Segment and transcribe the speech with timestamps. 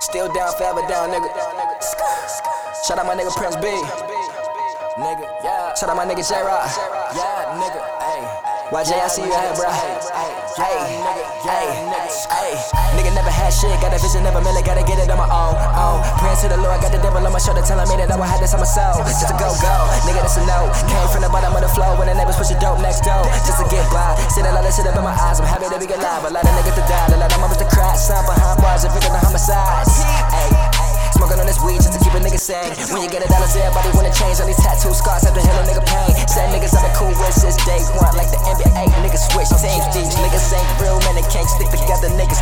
[0.00, 1.26] Still down, forever down, nigga.
[2.86, 3.66] Shout out my nigga Prince B.
[4.94, 5.74] Nigga, yeah.
[5.74, 6.70] Shout out my nigga J Rock.
[7.18, 8.48] Yeah, nigga, ayy.
[8.68, 9.66] YJ, I see you ahead, bro.
[9.66, 11.66] Hey, nigga, hey,
[12.30, 12.52] hey.
[12.94, 15.54] Nigga never had shit, got a vision, never really gotta get it on my own.
[15.74, 15.98] own.
[16.22, 18.28] Praying to the Lord, got the devil on my shoulder, telling me that I would
[18.28, 19.02] have this on my soul.
[19.02, 19.74] Just a go go,
[20.06, 20.70] nigga, that's a no.
[20.86, 23.24] Came from the bottom of the flow when the neighbors push the dope next door.
[23.46, 25.38] Just to get by, see a lot of shit up in my eyes.
[25.38, 26.26] I'm happy that we get live.
[26.26, 27.94] A lot of niggas to die, a lot of mothers to cry.
[27.94, 28.17] Some
[31.92, 32.72] to keep a nigga sane.
[32.92, 34.40] When you get a dollar, say everybody wanna change.
[34.40, 36.12] All these tattoo scars have been healing nigga pain.
[36.28, 38.12] Same niggas I've been cool with since day one.
[38.14, 39.84] Like the NBA, niggas switch teams.
[39.96, 42.12] These niggas ain't real, man, they can't stick together.
[42.14, 42.37] Niggas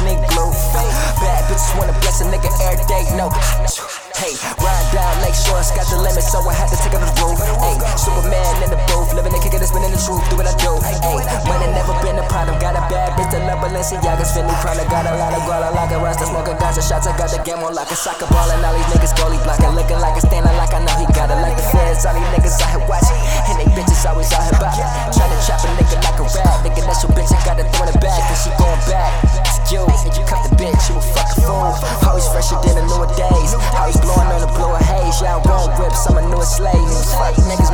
[13.77, 17.13] Balenciagas, Fendi Prada, got a lot of guala like a rasta, smoking ganja shots, I
[17.21, 20.01] got the game on like a soccer ball, and all these niggas goalie blocking, looking
[20.01, 22.57] like a standing like I know he got it, like the feds, all these niggas
[22.57, 23.21] out here watching,
[23.53, 24.81] and they bitches always out here bopping,
[25.13, 28.01] to trap a nigga like a rat, nigga that's your bitch, I gotta throw it
[28.01, 29.13] back, then she going back
[29.45, 31.77] to you, and you cut the bitch, you a fucking fool,
[32.09, 35.77] always fresher than the newer days, always blowing on the blower haze, yeah I won't
[35.77, 36.81] whips, I'm a newer slave,
[37.13, 37.66] fuck niggas,